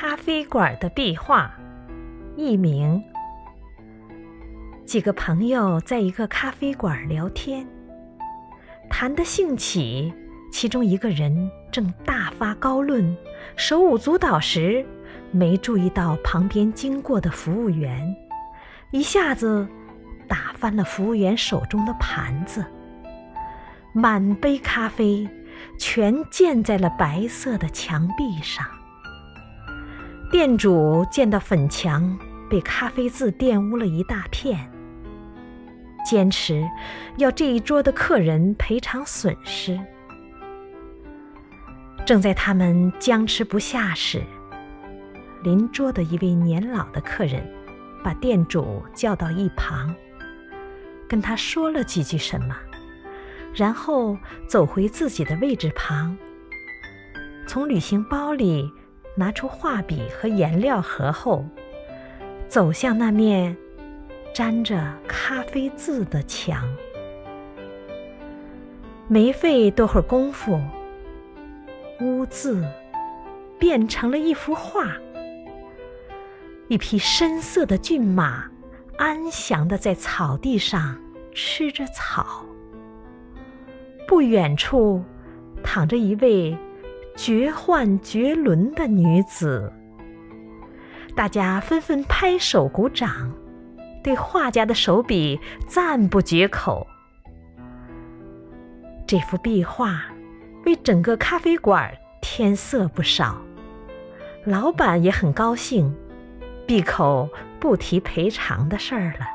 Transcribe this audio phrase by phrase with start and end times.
[0.00, 1.52] 咖啡馆的壁画，
[2.36, 3.02] 一名。
[4.86, 7.66] 几个朋友在一个咖啡馆聊天，
[8.88, 10.14] 谈得兴起，
[10.52, 13.16] 其中一个人正大发高论，
[13.56, 14.86] 手舞足蹈时，
[15.32, 18.14] 没注意到旁边经过的服务员，
[18.92, 19.66] 一下子
[20.28, 22.64] 打翻了服务员手中的盘子，
[23.92, 25.28] 满杯咖啡
[25.76, 28.64] 全溅在了白色的墙壁上。
[30.30, 32.18] 店主见到粉墙
[32.50, 34.70] 被咖啡渍玷污了一大片，
[36.04, 36.68] 坚持
[37.16, 39.80] 要这一桌的客人赔偿损失。
[42.04, 44.22] 正在他们僵持不下时，
[45.42, 47.42] 邻桌的一位年老的客人
[48.04, 49.94] 把店主叫到一旁，
[51.08, 52.54] 跟他说了几句什么，
[53.54, 54.14] 然后
[54.46, 56.14] 走回自己的位置旁，
[57.46, 58.70] 从旅行包里。
[59.18, 61.44] 拿出画笔和颜料盒后，
[62.46, 63.56] 走向那面
[64.32, 66.72] 沾着咖啡渍的墙。
[69.08, 70.60] 没费多会儿功夫，
[72.00, 72.64] 污渍
[73.58, 74.86] 变成了一幅画。
[76.68, 78.48] 一匹深色的骏马
[78.98, 80.96] 安详地在草地上
[81.34, 82.44] 吃着草。
[84.06, 85.02] 不远处
[85.64, 86.56] 躺着一位。
[87.18, 89.72] 绝幻绝伦的女子，
[91.16, 93.34] 大家纷纷拍手鼓掌，
[94.04, 96.86] 对画家的手笔赞不绝口。
[99.04, 100.04] 这幅壁画
[100.64, 103.42] 为整个咖啡馆添色不少，
[104.44, 105.92] 老板也很高兴，
[106.68, 109.26] 闭口不提赔偿的事儿了。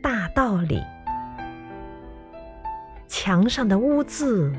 [0.00, 0.82] 大道理，
[3.06, 4.50] 墙上的污渍。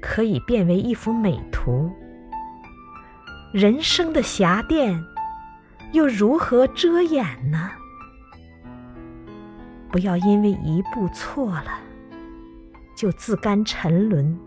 [0.00, 1.90] 可以变为一幅美图，
[3.52, 5.04] 人生的霞殿
[5.92, 7.70] 又如何遮掩呢？
[9.90, 11.78] 不要因为一步错了，
[12.96, 14.38] 就自甘沉沦，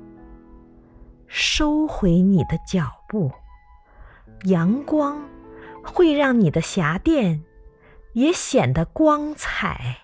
[1.27, 3.31] 收回你的脚步，
[4.43, 5.21] 阳光
[5.83, 7.43] 会让你的霞殿
[8.13, 9.97] 也显得光彩。